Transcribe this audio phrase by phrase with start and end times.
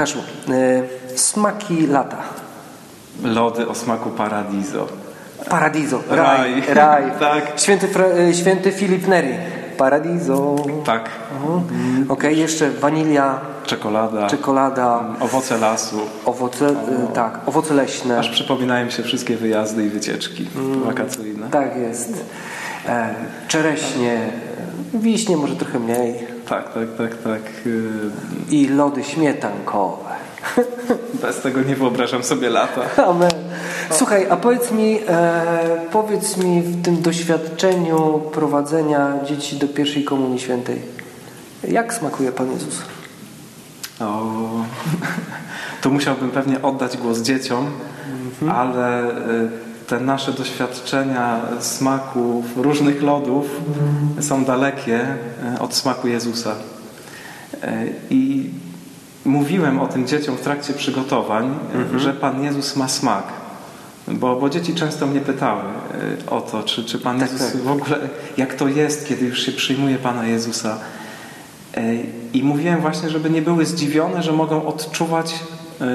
[0.00, 2.16] Łukaszu, e, smaki lata.
[3.22, 4.86] Lody o smaku paradiso.
[5.48, 6.74] Paradiso, raj, Raj.
[6.74, 7.04] raj.
[7.20, 7.60] Tak.
[7.60, 7.88] Święty,
[8.30, 9.34] e, święty Filip Neri.
[9.76, 10.56] Paradiso.
[10.84, 11.10] Tak.
[11.46, 12.10] Mhm.
[12.10, 16.00] Okej, jeszcze wanilia, Czekolada, czekolada, owoce lasu.
[16.24, 16.74] owoce, e,
[17.14, 18.18] tak, owoce leśne.
[18.18, 20.46] Aż przypominają mi się wszystkie wyjazdy i wycieczki
[20.84, 21.48] wakacyjne.
[21.50, 22.24] Tak jest.
[22.88, 23.14] E,
[23.48, 24.18] czereśnie,
[24.94, 27.42] wiśnie może trochę mniej Tak, tak, tak, tak.
[27.66, 28.10] Yy,
[28.50, 30.10] i lody śmietankowe.
[31.22, 33.04] Bez tego nie wyobrażam sobie lata.
[33.06, 33.30] Amen.
[33.90, 40.40] Słuchaj, a powiedz mi, e, powiedz mi w tym doświadczeniu prowadzenia dzieci do pierwszej komunii
[40.40, 40.82] świętej,
[41.68, 42.82] jak smakuje Pan Jezus?
[44.00, 44.24] O,
[45.82, 47.70] tu musiałbym pewnie oddać głos dzieciom,
[48.48, 53.60] ale y, te nasze doświadczenia smaków różnych lodów
[54.20, 55.06] są dalekie
[55.54, 56.54] y, od smaku Jezusa.
[57.54, 57.66] Y,
[58.10, 58.50] I
[59.24, 61.54] mówiłem o tym dzieciom w trakcie przygotowań,
[61.94, 63.24] y, że Pan Jezus ma smak.
[64.08, 65.62] Bo, bo dzieci często mnie pytały
[66.26, 67.62] y, o to, czy, czy Pan Tak, Jezus tak.
[67.62, 67.98] w ogóle,
[68.36, 70.78] jak to jest, kiedy już się przyjmuje Pana Jezusa.
[71.74, 71.94] E,
[72.32, 75.34] I mówiłem właśnie, żeby nie były zdziwione, że mogą odczuwać
[75.80, 75.86] e,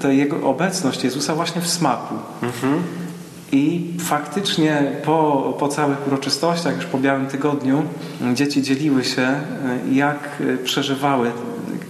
[0.00, 2.14] tę Jego obecność Jezusa właśnie w smaku.
[3.52, 7.82] I faktycznie po, po całych uroczystościach, już po Białym Tygodniu,
[8.34, 9.40] dzieci dzieliły się, e,
[9.92, 10.18] jak
[10.54, 11.32] e, przeżywały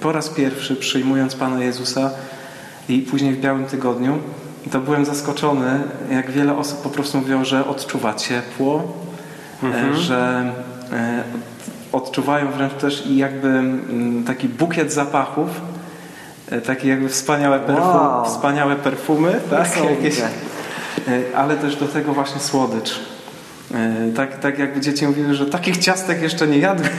[0.00, 2.10] po raz pierwszy przyjmując Pana Jezusa
[2.88, 4.18] i później w Białym Tygodniu.
[4.66, 8.92] I to byłem zaskoczony, jak wiele osób po prostu mówiło, że odczuwa ciepło,
[9.62, 10.52] e, że
[10.92, 11.22] e,
[11.92, 15.48] odczuwają wręcz też i jakby mm, taki bukiet zapachów,
[16.66, 18.24] takie jakby wspaniałe, perfum, Wow.
[18.24, 19.68] wspaniałe perfumy, tak?
[19.90, 20.20] Jakieś,
[21.36, 23.00] ale też do tego właśnie słodycz.
[23.74, 26.88] E, Tak, tak jakby dzieci mówiły, że takich ciastek jeszcze nie jadły.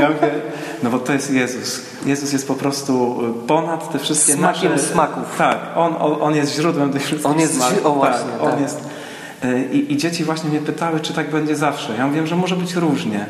[0.00, 0.30] ja mówię,
[0.82, 1.80] no bo to jest Jezus.
[2.06, 4.84] Jezus jest po prostu ponad te wszystkie Smakiem nasze...
[4.84, 5.24] smaków.
[5.38, 7.86] Tak, on, on, on jest źródłem tych wszystkich On jest smaków.
[7.86, 8.60] o właśnie, tak, on tak.
[8.60, 8.80] jest
[9.44, 11.94] E, I, I dzieci właśnie mnie pytały, czy tak będzie zawsze.
[11.98, 13.26] Ja mówię, że może być różnie.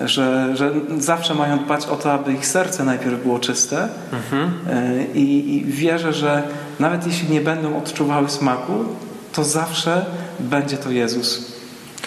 [0.00, 3.88] Że, że zawsze mają dbać o to, aby ich serce najpierw było czyste.
[4.12, 4.52] Mhm.
[4.70, 6.42] E, I, I wierzę, że
[6.80, 8.72] nawet jeśli nie będą odczuwały smaku,
[9.32, 10.06] to zawsze
[10.40, 11.52] będzie to Jezus,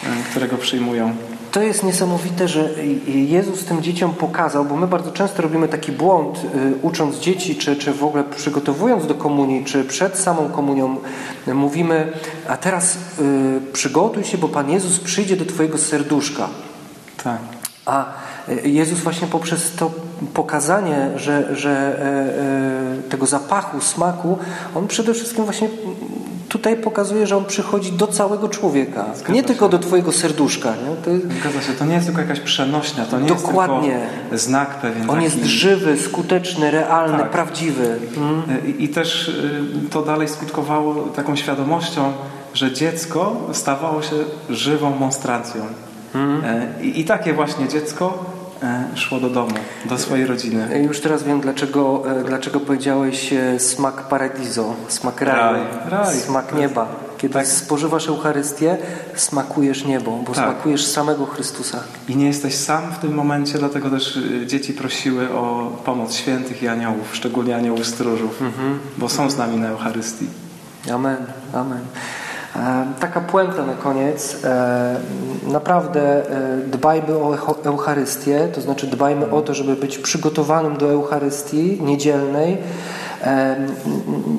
[0.03, 1.15] e, którego przyjmują.
[1.51, 2.69] To jest niesamowite, że
[3.07, 7.75] Jezus tym dzieciom pokazał, bo my bardzo często robimy taki błąd, y, ucząc dzieci, czy,
[7.75, 10.97] czy w ogóle przygotowując do komunii, czy przed samą komunią,
[11.47, 12.13] mówimy,
[12.47, 16.47] a teraz y, przygotuj się, bo Pan Jezus przyjdzie do Twojego serduszka.
[17.23, 17.39] Tak.
[17.85, 18.05] A
[18.63, 19.91] Jezus właśnie poprzez to
[20.33, 24.37] pokazanie, że, że e, e, tego zapachu, smaku,
[24.75, 25.95] On przede wszystkim właśnie mm,
[26.49, 29.05] tutaj pokazuje, że On przychodzi do całego człowieka.
[29.15, 29.47] Zgadza nie się.
[29.47, 30.69] tylko do Twojego serduszka.
[30.69, 30.95] Nie?
[31.19, 33.89] To Zgadza się, to nie jest tylko jakaś przenośnia, to nie Dokładnie.
[33.89, 35.01] jest tylko znak pewien.
[35.01, 35.23] On taki...
[35.23, 37.29] jest żywy, skuteczny, realny, Tak.
[37.31, 37.99] prawdziwy.
[38.17, 38.43] Mm.
[38.67, 39.31] I, I też
[39.89, 42.11] to dalej skutkowało taką świadomością,
[42.53, 44.15] że dziecko stawało się
[44.49, 45.61] żywą monstracją.
[46.43, 48.25] E, I, I takie właśnie dziecko
[48.95, 49.53] szło do domu,
[49.85, 50.81] do swojej rodziny.
[50.83, 56.15] Już teraz wiem, dlaczego, e, dlaczego powiedziałeś e, smak paradiso, smak raju, Raj, raj.
[56.19, 56.87] smak nieba.
[57.17, 57.47] Kiedy Tak.
[57.47, 58.77] spożywasz Eucharystię,
[59.15, 60.45] smakujesz niebo, bo Tak.
[60.45, 61.79] smakujesz samego Chrystusa.
[62.07, 66.67] I nie jesteś sam w tym momencie, dlatego też dzieci prosiły o pomoc świętych i
[66.67, 68.43] aniołów, szczególnie aniołów stróżów,
[68.97, 70.25] bo są z nami na Eucharystii.
[70.93, 71.17] Amen,
[71.53, 71.79] amen.
[72.55, 74.43] E, Taka puenta na koniec.
[74.43, 74.95] E,
[75.47, 81.81] Naprawdę e, dbajmy o Eucharystię, to znaczy dbajmy o to, żeby być przygotowanym do Eucharystii
[81.81, 82.57] niedzielnej.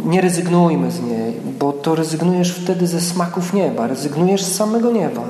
[0.04, 5.22] Nie rezygnujmy z niej, bo to rezygnujesz wtedy ze smaków nieba, rezygnujesz z samego nieba.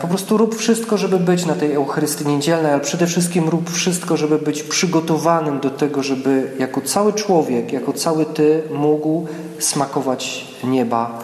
[0.00, 4.16] Po prostu rób wszystko, żeby być na tej Eucharystii niedzielnej, ale przede wszystkim rób wszystko,
[4.16, 9.26] żeby być przygotowanym do tego, żeby jako cały człowiek, jako cały Ty mógł
[9.58, 11.18] smakować nieba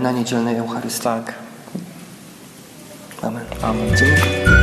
[0.00, 1.04] na niedzielnej Eucharystii.
[1.04, 1.34] Tak.
[3.22, 3.44] Amen.
[3.62, 3.96] Amen.
[3.96, 4.53] Dzięki.